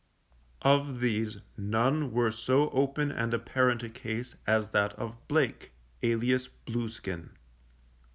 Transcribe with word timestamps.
Of 0.63 0.99
these 0.99 1.41
none 1.55 2.11
were 2.11 2.31
so 2.31 2.71
open 2.71 3.11
and 3.11 3.35
apparent 3.35 3.83
a 3.83 3.89
case 3.89 4.33
as 4.47 4.71
that 4.71 4.93
of 4.93 5.15
Blake, 5.27 5.73
alias 6.01 6.47
Blueskin. 6.65 7.29